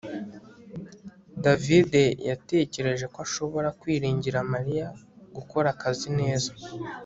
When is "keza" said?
6.17-6.51